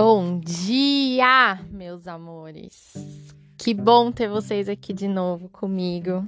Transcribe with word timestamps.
Bom 0.00 0.38
dia, 0.38 1.58
meus 1.72 2.06
amores! 2.06 2.94
Que 3.56 3.74
bom 3.74 4.12
ter 4.12 4.28
vocês 4.28 4.68
aqui 4.68 4.92
de 4.92 5.08
novo 5.08 5.48
comigo 5.48 6.24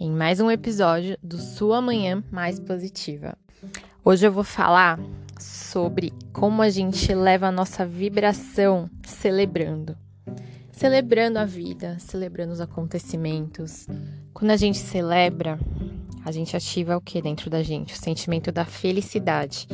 em 0.00 0.10
mais 0.10 0.40
um 0.40 0.50
episódio 0.50 1.18
do 1.22 1.36
Sua 1.36 1.82
Manhã 1.82 2.24
Mais 2.30 2.58
Positiva. 2.58 3.36
Hoje 4.02 4.26
eu 4.26 4.32
vou 4.32 4.42
falar 4.42 4.98
sobre 5.38 6.10
como 6.32 6.62
a 6.62 6.70
gente 6.70 7.14
leva 7.14 7.48
a 7.48 7.52
nossa 7.52 7.84
vibração 7.84 8.88
celebrando. 9.04 9.94
Celebrando 10.72 11.38
a 11.38 11.44
vida, 11.44 11.98
celebrando 11.98 12.54
os 12.54 12.62
acontecimentos. 12.62 13.86
Quando 14.32 14.52
a 14.52 14.56
gente 14.56 14.78
celebra, 14.78 15.60
a 16.24 16.32
gente 16.32 16.56
ativa 16.56 16.96
o 16.96 17.00
que 17.02 17.20
dentro 17.20 17.50
da 17.50 17.62
gente? 17.62 17.92
O 17.92 17.98
sentimento 17.98 18.50
da 18.50 18.64
felicidade. 18.64 19.68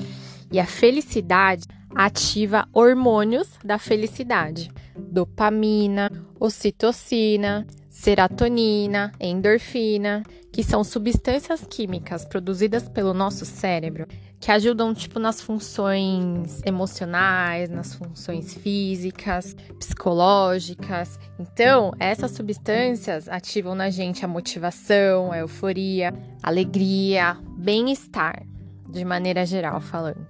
E 0.50 0.58
a 0.58 0.66
felicidade 0.66 1.68
ativa 1.94 2.68
hormônios 2.72 3.48
da 3.64 3.78
felicidade: 3.78 4.70
dopamina, 4.96 6.10
ocitocina, 6.38 7.66
serotonina, 7.88 9.12
endorfina, 9.20 10.22
que 10.52 10.62
são 10.62 10.84
substâncias 10.84 11.64
químicas 11.68 12.24
produzidas 12.24 12.88
pelo 12.88 13.12
nosso 13.12 13.44
cérebro 13.44 14.06
que 14.40 14.52
ajudam 14.52 14.94
tipo 14.94 15.18
nas 15.18 15.40
funções 15.40 16.62
emocionais, 16.64 17.68
nas 17.68 17.94
funções 17.94 18.54
físicas, 18.54 19.54
psicológicas. 19.78 21.18
Então, 21.38 21.92
essas 21.98 22.30
substâncias 22.32 23.28
ativam 23.28 23.74
na 23.74 23.90
gente 23.90 24.24
a 24.24 24.28
motivação, 24.28 25.32
a 25.32 25.38
euforia, 25.38 26.14
alegria, 26.42 27.36
bem-estar, 27.56 28.46
de 28.88 29.04
maneira 29.04 29.44
geral 29.44 29.80
falando. 29.80 30.26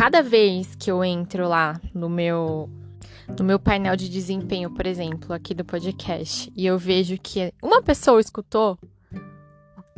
Cada 0.00 0.22
vez 0.22 0.74
que 0.76 0.90
eu 0.90 1.04
entro 1.04 1.46
lá 1.46 1.78
no 1.92 2.08
meu 2.08 2.70
no 3.38 3.44
meu 3.44 3.58
painel 3.58 3.94
de 3.96 4.08
desempenho, 4.08 4.70
por 4.70 4.86
exemplo, 4.86 5.34
aqui 5.34 5.52
do 5.52 5.62
podcast, 5.62 6.50
e 6.56 6.64
eu 6.64 6.78
vejo 6.78 7.18
que 7.18 7.52
uma 7.62 7.82
pessoa 7.82 8.18
escutou 8.18 8.78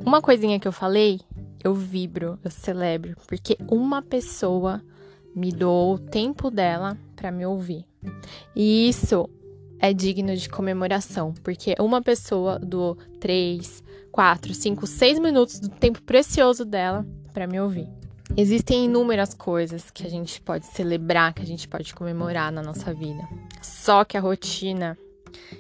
uma 0.05 0.21
coisinha 0.21 0.59
que 0.59 0.67
eu 0.67 0.73
falei, 0.73 1.21
eu 1.63 1.73
vibro, 1.73 2.37
eu 2.43 2.51
celebro, 2.51 3.15
porque 3.29 3.57
uma 3.71 4.03
pessoa 4.03 4.83
me 5.37 5.53
doou 5.53 5.95
o 5.95 5.99
tempo 6.01 6.51
dela 6.51 6.99
para 7.15 7.31
me 7.31 7.47
ouvir. 7.47 7.87
E 8.57 8.89
isso 8.89 9.31
é 9.79 9.93
digno 9.93 10.35
de 10.35 10.49
comemoração, 10.49 11.33
porque 11.45 11.77
uma 11.79 12.03
pessoa 12.03 12.59
doou 12.59 12.97
3, 13.21 13.85
4, 14.11 14.53
5, 14.53 14.85
6 14.85 15.21
minutos 15.21 15.61
do 15.61 15.69
tempo 15.69 16.03
precioso 16.03 16.65
dela 16.65 17.07
para 17.33 17.47
me 17.47 17.61
ouvir. 17.61 18.02
Existem 18.35 18.87
inúmeras 18.87 19.35
coisas 19.35 19.91
que 19.91 20.07
a 20.07 20.11
gente 20.11 20.41
pode 20.41 20.65
celebrar, 20.65 21.35
que 21.35 21.43
a 21.43 21.47
gente 21.47 21.69
pode 21.69 21.95
comemorar 21.95 22.51
na 22.51 22.63
nossa 22.63 22.95
vida. 22.95 23.29
Só 23.61 24.07
que 24.07 24.17
a 24.17 24.21
rotina 24.21 24.97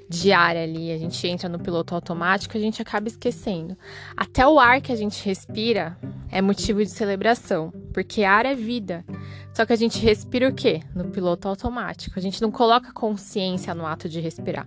diária 0.08 0.62
ali, 0.62 0.90
a 0.90 0.96
gente 0.96 1.26
entra 1.26 1.50
no 1.50 1.58
piloto 1.58 1.94
automático, 1.94 2.56
a 2.56 2.60
gente 2.60 2.80
acaba 2.80 3.08
esquecendo. 3.08 3.76
Até 4.16 4.46
o 4.46 4.58
ar 4.58 4.80
que 4.80 4.90
a 4.90 4.96
gente 4.96 5.22
respira 5.22 5.98
é 6.30 6.40
motivo 6.40 6.82
de 6.82 6.88
celebração, 6.88 7.70
porque 7.92 8.24
ar 8.24 8.46
é 8.46 8.54
vida. 8.54 9.04
Só 9.52 9.66
que 9.66 9.74
a 9.74 9.76
gente 9.76 9.98
respira 9.98 10.48
o 10.48 10.54
quê? 10.54 10.80
No 10.94 11.10
piloto 11.10 11.48
automático. 11.48 12.18
A 12.18 12.22
gente 12.22 12.40
não 12.40 12.50
coloca 12.50 12.90
consciência 12.90 13.74
no 13.74 13.84
ato 13.84 14.08
de 14.08 14.18
respirar. 14.18 14.66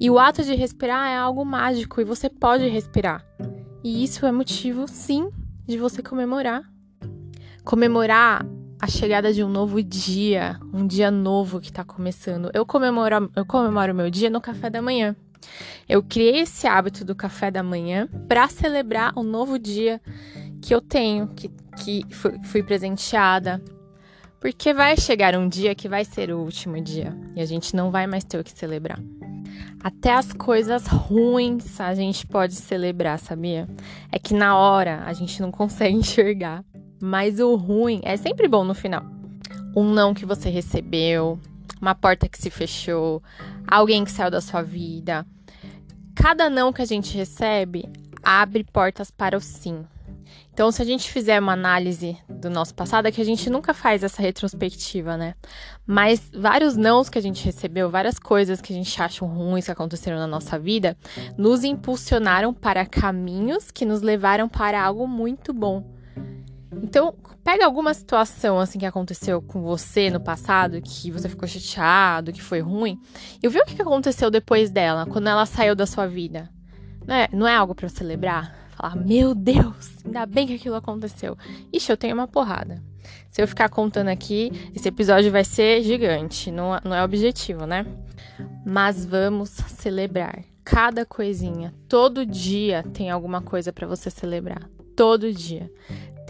E 0.00 0.10
o 0.10 0.18
ato 0.18 0.42
de 0.42 0.56
respirar 0.56 1.08
é 1.08 1.16
algo 1.16 1.44
mágico 1.44 2.00
e 2.00 2.04
você 2.04 2.28
pode 2.28 2.66
respirar. 2.66 3.24
E 3.84 4.02
isso 4.02 4.26
é 4.26 4.32
motivo, 4.32 4.88
sim, 4.88 5.30
de 5.64 5.78
você 5.78 6.02
comemorar 6.02 6.64
comemorar 7.64 8.44
a 8.80 8.86
chegada 8.86 9.32
de 9.32 9.44
um 9.44 9.48
novo 9.48 9.82
dia, 9.82 10.58
um 10.72 10.86
dia 10.86 11.10
novo 11.10 11.60
que 11.60 11.68
está 11.68 11.84
começando. 11.84 12.50
Eu 12.54 12.64
comemoro, 12.64 13.30
eu 13.36 13.44
comemoro 13.44 13.94
meu 13.94 14.10
dia 14.10 14.30
no 14.30 14.40
café 14.40 14.70
da 14.70 14.80
manhã. 14.80 15.14
Eu 15.88 16.02
criei 16.02 16.40
esse 16.40 16.66
hábito 16.66 17.04
do 17.04 17.14
café 17.14 17.50
da 17.50 17.62
manhã 17.62 18.08
para 18.28 18.48
celebrar 18.48 19.12
o 19.16 19.22
novo 19.22 19.58
dia 19.58 20.00
que 20.62 20.74
eu 20.74 20.80
tenho, 20.80 21.28
que, 21.28 21.50
que 21.76 22.04
fui, 22.10 22.38
fui 22.44 22.62
presenteada. 22.62 23.62
Porque 24.40 24.72
vai 24.72 24.96
chegar 24.96 25.36
um 25.36 25.46
dia 25.46 25.74
que 25.74 25.88
vai 25.88 26.04
ser 26.04 26.30
o 26.30 26.38
último 26.38 26.80
dia 26.80 27.14
e 27.36 27.42
a 27.42 27.44
gente 27.44 27.76
não 27.76 27.90
vai 27.90 28.06
mais 28.06 28.24
ter 28.24 28.38
o 28.38 28.44
que 28.44 28.52
celebrar. 28.52 28.98
Até 29.82 30.14
as 30.14 30.32
coisas 30.32 30.86
ruins 30.86 31.80
a 31.80 31.94
gente 31.94 32.26
pode 32.26 32.54
celebrar, 32.54 33.18
sabia? 33.18 33.68
É 34.10 34.18
que 34.18 34.32
na 34.32 34.56
hora 34.56 35.02
a 35.04 35.12
gente 35.12 35.42
não 35.42 35.50
consegue 35.52 35.94
enxergar. 35.94 36.64
Mas 37.00 37.40
o 37.40 37.54
ruim 37.54 38.00
é 38.04 38.16
sempre 38.16 38.46
bom 38.46 38.62
no 38.64 38.74
final. 38.74 39.04
Um 39.74 39.92
não 39.92 40.12
que 40.12 40.26
você 40.26 40.50
recebeu, 40.50 41.38
uma 41.80 41.94
porta 41.94 42.28
que 42.28 42.38
se 42.38 42.50
fechou, 42.50 43.22
alguém 43.66 44.04
que 44.04 44.10
saiu 44.10 44.30
da 44.30 44.40
sua 44.40 44.62
vida. 44.62 45.26
Cada 46.14 46.50
não 46.50 46.72
que 46.72 46.82
a 46.82 46.86
gente 46.86 47.16
recebe 47.16 47.88
abre 48.22 48.64
portas 48.64 49.10
para 49.10 49.36
o 49.36 49.40
sim. 49.40 49.84
Então, 50.52 50.70
se 50.70 50.82
a 50.82 50.84
gente 50.84 51.10
fizer 51.10 51.40
uma 51.40 51.52
análise 51.52 52.18
do 52.28 52.50
nosso 52.50 52.74
passado, 52.74 53.06
é 53.06 53.12
que 53.12 53.20
a 53.20 53.24
gente 53.24 53.48
nunca 53.48 53.72
faz 53.72 54.02
essa 54.02 54.20
retrospectiva, 54.20 55.16
né? 55.16 55.34
Mas 55.86 56.30
vários 56.34 56.76
nãos 56.76 57.08
que 57.08 57.18
a 57.18 57.22
gente 57.22 57.44
recebeu, 57.44 57.88
várias 57.88 58.18
coisas 58.18 58.60
que 58.60 58.72
a 58.72 58.76
gente 58.76 59.00
acha 59.00 59.24
ruins 59.24 59.64
que 59.64 59.70
aconteceram 59.70 60.18
na 60.18 60.26
nossa 60.26 60.58
vida, 60.58 60.96
nos 61.38 61.64
impulsionaram 61.64 62.52
para 62.52 62.84
caminhos 62.84 63.70
que 63.70 63.86
nos 63.86 64.02
levaram 64.02 64.48
para 64.48 64.82
algo 64.82 65.06
muito 65.06 65.52
bom. 65.52 65.84
Então, 66.72 67.14
pega 67.42 67.64
alguma 67.64 67.92
situação 67.92 68.58
assim 68.58 68.78
que 68.78 68.86
aconteceu 68.86 69.42
com 69.42 69.60
você 69.62 70.08
no 70.08 70.20
passado, 70.20 70.80
que 70.80 71.10
você 71.10 71.28
ficou 71.28 71.48
chateado, 71.48 72.32
que 72.32 72.42
foi 72.42 72.60
ruim, 72.60 73.00
e 73.42 73.48
vê 73.48 73.58
o 73.60 73.64
que 73.64 73.80
aconteceu 73.80 74.30
depois 74.30 74.70
dela, 74.70 75.06
quando 75.06 75.28
ela 75.28 75.44
saiu 75.46 75.74
da 75.74 75.86
sua 75.86 76.06
vida. 76.06 76.48
Não 77.06 77.14
é, 77.14 77.28
não 77.32 77.48
é 77.48 77.56
algo 77.56 77.74
para 77.74 77.88
celebrar? 77.88 78.54
Falar, 78.70 78.96
meu 78.96 79.34
Deus, 79.34 80.04
ainda 80.04 80.24
bem 80.26 80.46
que 80.46 80.54
aquilo 80.54 80.76
aconteceu. 80.76 81.36
Ixi, 81.72 81.90
eu 81.90 81.96
tenho 81.96 82.14
uma 82.14 82.28
porrada. 82.28 82.82
Se 83.28 83.42
eu 83.42 83.48
ficar 83.48 83.68
contando 83.68 84.08
aqui, 84.08 84.70
esse 84.74 84.88
episódio 84.88 85.30
vai 85.30 85.44
ser 85.44 85.82
gigante. 85.82 86.50
Não, 86.50 86.78
não 86.84 86.94
é 86.94 87.02
objetivo, 87.02 87.66
né? 87.66 87.84
Mas 88.64 89.04
vamos 89.04 89.50
celebrar 89.50 90.44
cada 90.64 91.04
coisinha. 91.04 91.74
Todo 91.88 92.24
dia 92.24 92.84
tem 92.92 93.10
alguma 93.10 93.42
coisa 93.42 93.72
para 93.72 93.86
você 93.86 94.08
celebrar. 94.08 94.68
Todo 94.96 95.32
dia 95.32 95.70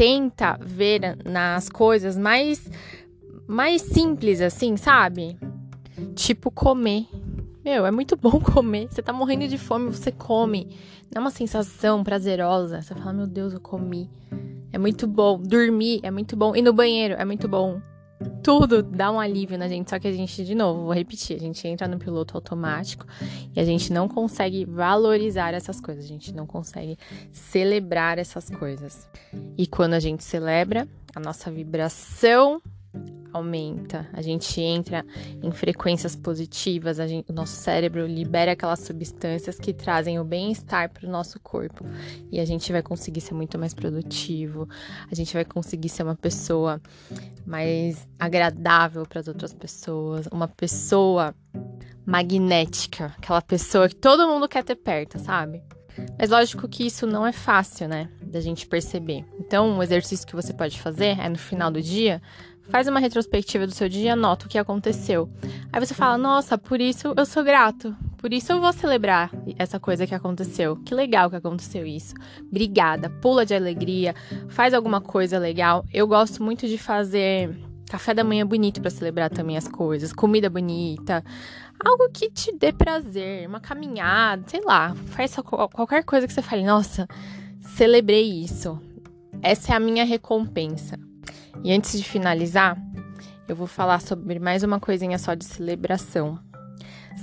tenta 0.00 0.59
ver 0.59 1.19
nas 1.27 1.69
coisas 1.69 2.16
mais 2.16 2.71
mais 3.47 3.83
simples 3.83 4.41
assim, 4.41 4.75
sabe? 4.78 5.38
Tipo 6.15 6.50
comer. 6.50 7.06
Meu, 7.62 7.84
é 7.84 7.91
muito 7.91 8.16
bom 8.16 8.41
comer. 8.41 8.88
Você 8.91 9.03
tá 9.03 9.12
morrendo 9.12 9.47
de 9.47 9.59
fome, 9.59 9.91
você 9.91 10.11
come. 10.11 10.75
Dá 11.12 11.21
uma 11.21 11.31
sensação 11.31 12.03
prazerosa. 12.03 12.81
Você 12.81 12.94
fala, 12.94 13.12
meu 13.12 13.27
Deus, 13.27 13.53
eu 13.53 13.61
comi. 13.61 14.09
É 14.72 14.78
muito 14.78 15.06
bom. 15.06 15.37
Dormir 15.38 16.00
é 16.03 16.11
muito 16.11 16.34
bom. 16.34 16.56
Ir 16.56 16.62
no 16.62 16.72
banheiro 16.72 17.17
é 17.19 17.25
muito 17.27 17.47
bom 17.47 17.78
tudo 18.42 18.82
dá 18.82 19.10
um 19.10 19.19
alívio 19.19 19.58
na 19.58 19.69
gente, 19.69 19.88
só 19.91 19.98
que 19.98 20.08
a 20.08 20.12
gente, 20.12 20.44
de 20.44 20.54
novo, 20.54 20.84
vou 20.84 20.92
repetir, 20.92 21.36
a 21.36 21.41
gente 21.41 21.66
entra 21.66 21.88
no 21.88 21.98
piloto 21.98 22.36
automático 22.36 23.06
e 23.54 23.60
a 23.60 23.64
gente 23.64 23.92
não 23.92 24.08
consegue 24.08 24.64
valorizar 24.64 25.54
essas 25.54 25.81
coisas, 25.81 26.04
a 26.04 26.08
gente 26.08 26.34
não 26.34 26.47
consegue 26.47 26.98
celebrar 27.32 28.19
essas 28.19 28.50
coisas. 28.50 29.08
E 29.56 29.66
quando 29.66 29.94
a 29.94 30.00
gente 30.00 30.22
celebra, 30.25 30.88
a 31.14 31.20
nossa 31.20 31.50
vibração 31.50 32.60
aumenta, 33.33 34.09
a 34.13 34.23
gente 34.23 34.61
entra 34.61 35.05
em 35.43 35.51
frequências 35.51 36.17
positivas, 36.17 36.97
gente, 36.97 37.31
o 37.31 37.33
nosso 37.33 37.55
cérebro 37.55 38.07
libera 38.07 38.53
aquelas 38.53 38.81
substâncias 38.81 39.59
que 39.59 39.73
trazem 39.73 40.19
o 40.19 40.25
bem-estar 40.25 40.91
para 40.91 41.07
o 41.07 41.11
nosso 41.11 41.39
corpo 41.41 41.85
e 42.31 42.41
a 42.41 42.45
gente 42.45 42.71
vai 42.73 42.83
conseguir 42.83 43.21
ser 43.21 43.35
muito 43.35 43.59
mais 43.59 43.75
produtivo, 43.75 44.69
a 45.11 45.15
gente 45.15 45.32
vai 45.32 45.44
conseguir 45.44 45.88
ser 45.88 46.03
uma 46.03 46.17
pessoa 46.17 46.81
mais 47.47 48.09
agradável 48.19 49.05
para 49.06 49.21
as 49.21 49.29
outras 49.29 49.55
pessoas, 49.55 50.26
uma 50.33 50.49
pessoa 50.49 51.35
magnética, 52.05 53.15
aquela 53.19 53.43
pessoa 53.43 53.88
que 53.88 53.94
todo 53.94 54.26
mundo 54.26 54.49
quer 54.49 54.65
ter 54.65 54.76
perto, 54.76 55.19
sabe? 55.19 55.62
Mas 56.19 56.31
lógico 56.31 56.69
que 56.69 56.87
isso 56.87 57.06
não 57.06 57.26
é 57.26 57.33
fácil, 57.33 57.88
né? 57.88 58.09
Da 58.23 58.41
gente 58.41 58.67
perceber. 58.67 59.25
Então, 59.38 59.69
um 59.69 59.83
exercício 59.83 60.26
que 60.26 60.35
você 60.35 60.53
pode 60.53 60.81
fazer 60.81 61.19
é 61.19 61.29
no 61.29 61.38
final 61.38 61.71
do 61.71 61.81
dia 61.81 62.23
Faz 62.70 62.87
uma 62.87 63.00
retrospectiva 63.00 63.67
do 63.67 63.72
seu 63.72 63.88
dia 63.88 64.12
anota 64.12 64.46
o 64.46 64.49
que 64.49 64.56
aconteceu. 64.56 65.28
Aí 65.72 65.84
você 65.84 65.93
fala: 65.93 66.17
Nossa, 66.17 66.56
por 66.56 66.81
isso 66.81 67.12
eu 67.17 67.26
sou 67.26 67.43
grato. 67.43 67.94
Por 68.17 68.32
isso 68.32 68.52
eu 68.52 68.61
vou 68.61 68.72
celebrar 68.72 69.31
essa 69.58 69.81
coisa 69.81 70.06
que 70.06 70.14
aconteceu. 70.14 70.76
Que 70.76 70.94
legal 70.94 71.28
que 71.28 71.37
aconteceu 71.37 71.84
isso. 71.84 72.14
Obrigada. 72.49 73.11
Pula 73.11 73.44
de 73.44 73.55
alegria. 73.55 74.14
Faz 74.49 74.72
alguma 74.72 75.00
coisa 75.00 75.38
legal. 75.38 75.84
Eu 75.93 76.06
gosto 76.06 76.43
muito 76.43 76.69
de 76.69 76.78
fazer 76.78 77.56
café 77.88 78.14
da 78.14 78.22
manhã 78.22 78.46
bonito 78.46 78.81
para 78.81 78.90
celebrar 78.90 79.31
também 79.31 79.56
as 79.56 79.66
coisas. 79.66 80.12
Comida 80.12 80.49
bonita. 80.49 81.25
Algo 81.84 82.08
que 82.12 82.31
te 82.31 82.52
dê 82.52 82.73
prazer. 82.73 83.49
Uma 83.49 83.58
caminhada. 83.58 84.44
Sei 84.46 84.61
lá. 84.61 84.94
Faz 85.06 85.34
qualquer 85.34 86.05
coisa 86.05 86.26
que 86.28 86.32
você 86.32 86.43
fale: 86.43 86.62
Nossa, 86.62 87.08
celebrei 87.75 88.44
isso. 88.44 88.78
Essa 89.43 89.73
é 89.73 89.76
a 89.76 89.81
minha 89.81 90.05
recompensa. 90.05 91.10
E 91.62 91.73
antes 91.73 91.99
de 91.99 92.05
finalizar, 92.09 92.77
eu 93.47 93.55
vou 93.55 93.67
falar 93.67 94.01
sobre 94.01 94.39
mais 94.39 94.62
uma 94.62 94.81
coisinha 94.81 95.19
só 95.19 95.35
de 95.35 95.45
celebração. 95.45 96.39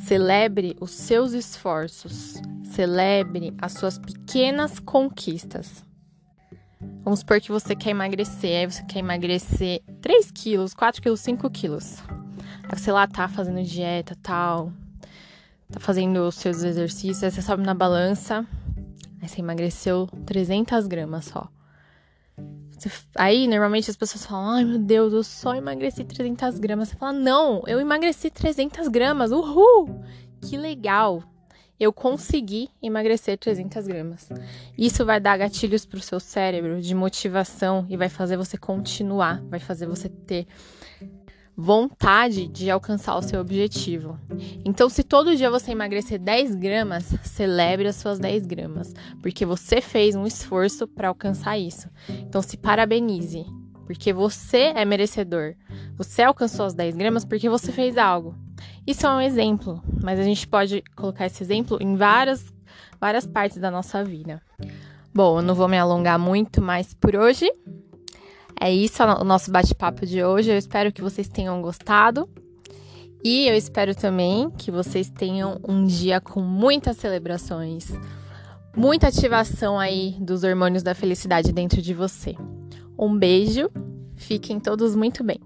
Celebre 0.05 0.75
os 0.79 0.91
seus 0.91 1.31
esforços, 1.33 2.35
celebre 2.63 3.55
as 3.59 3.73
suas 3.73 3.97
pequenas 3.97 4.77
conquistas. 4.77 5.83
Vamos 7.03 7.19
supor 7.19 7.41
que 7.41 7.51
você 7.51 7.75
quer 7.75 7.91
emagrecer, 7.91 8.59
aí 8.59 8.65
você 8.69 8.83
quer 8.83 8.99
emagrecer 8.99 9.81
3 10.01 10.29
quilos, 10.31 10.73
4 10.73 11.01
quilos, 11.01 11.21
5 11.21 11.49
quilos. 11.49 12.03
Aí 12.69 12.77
você 12.77 12.91
lá 12.91 13.07
tá 13.07 13.27
fazendo 13.27 13.63
dieta 13.63 14.15
tal, 14.21 14.71
tá 15.71 15.79
fazendo 15.79 16.27
os 16.27 16.35
seus 16.35 16.61
exercícios, 16.61 17.23
aí 17.23 17.31
você 17.31 17.41
sobe 17.41 17.63
na 17.63 17.73
balança, 17.73 18.45
aí 19.21 19.27
você 19.27 19.41
emagreceu 19.41 20.07
300 20.25 20.85
gramas 20.85 21.25
só. 21.25 21.49
Aí, 23.15 23.47
normalmente, 23.47 23.89
as 23.89 23.95
pessoas 23.95 24.25
falam, 24.25 24.49
ai 24.51 24.63
meu 24.63 24.79
Deus, 24.79 25.13
eu 25.13 25.23
só 25.23 25.55
emagreci 25.55 26.03
300 26.03 26.59
gramas. 26.59 26.89
Você 26.89 26.95
fala, 26.95 27.13
não, 27.13 27.63
eu 27.67 27.79
emagreci 27.79 28.29
300 28.29 28.87
gramas, 28.87 29.31
uhul! 29.31 30.03
Que 30.41 30.57
legal! 30.57 31.23
Eu 31.79 31.93
consegui 31.93 32.69
emagrecer 32.81 33.37
300 33.37 33.85
gramas. 33.85 34.29
Isso 34.75 35.05
vai 35.05 35.19
dar 35.19 35.37
gatilhos 35.37 35.85
para 35.85 35.99
o 35.99 36.01
seu 36.01 36.19
cérebro 36.19 36.81
de 36.81 36.95
motivação 36.95 37.85
e 37.87 37.95
vai 37.95 38.09
fazer 38.09 38.35
você 38.35 38.57
continuar, 38.57 39.43
vai 39.43 39.59
fazer 39.59 39.85
você 39.85 40.09
ter 40.09 40.47
vontade 41.57 42.47
de 42.47 42.69
alcançar 42.69 43.17
o 43.17 43.21
seu 43.23 43.41
objetivo. 43.41 44.19
Então, 44.63 44.87
se 44.87 45.03
todo 45.03 45.35
dia 45.35 45.49
você 45.49 45.71
emagrecer 45.71 46.19
10 46.19 46.53
gramas, 46.53 47.15
celebre 47.23 47.87
as 47.87 47.95
suas 47.95 48.19
10 48.19 48.45
gramas, 48.45 48.93
porque 49.23 49.43
você 49.43 49.81
fez 49.81 50.15
um 50.15 50.27
esforço 50.27 50.87
para 50.87 51.07
alcançar 51.07 51.57
isso. 51.57 51.89
Então, 52.07 52.43
se 52.43 52.57
parabenize, 52.57 53.43
porque 53.87 54.13
você 54.13 54.71
é 54.75 54.85
merecedor. 54.85 55.55
Você 55.97 56.21
alcançou 56.21 56.67
as 56.67 56.75
10 56.75 56.95
gramas 56.95 57.25
porque 57.25 57.49
você 57.49 57.71
fez 57.71 57.97
algo. 57.97 58.35
Isso 58.85 59.07
é 59.07 59.09
um 59.09 59.21
exemplo, 59.21 59.81
mas 60.03 60.19
a 60.19 60.23
gente 60.23 60.47
pode 60.47 60.83
colocar 60.95 61.25
esse 61.25 61.41
exemplo 61.41 61.79
em 61.81 61.95
várias, 61.95 62.53
várias 63.01 63.25
partes 63.25 63.57
da 63.57 63.71
nossa 63.71 64.03
vida. 64.03 64.41
Bom, 65.11 65.39
eu 65.39 65.41
não 65.41 65.55
vou 65.55 65.67
me 65.67 65.77
alongar 65.79 66.19
muito 66.19 66.61
mais 66.61 66.93
por 66.93 67.15
hoje. 67.15 67.51
É 68.59 68.71
isso 68.71 69.03
o 69.03 69.23
nosso 69.23 69.51
bate-papo 69.51 70.05
de 70.05 70.23
hoje. 70.23 70.51
Eu 70.51 70.57
espero 70.57 70.91
que 70.91 71.01
vocês 71.01 71.27
tenham 71.27 71.61
gostado. 71.61 72.27
E 73.23 73.47
eu 73.47 73.55
espero 73.55 73.95
também 73.95 74.49
que 74.51 74.71
vocês 74.71 75.09
tenham 75.09 75.59
um 75.67 75.85
dia 75.85 76.21
com 76.21 76.39
muitas 76.39 76.97
celebrações, 76.97 77.91
muita 78.75 79.07
ativação 79.07 79.79
aí 79.79 80.15
dos 80.19 80.43
hormônios 80.43 80.83
da 80.83 80.93
felicidade 80.93 81.51
dentro 81.51 81.81
de 81.81 81.93
você. 81.93 82.35
Um 82.97 83.17
beijo, 83.17 83.69
fiquem 84.15 84.59
todos 84.59 84.95
muito 84.95 85.23
bem. 85.23 85.39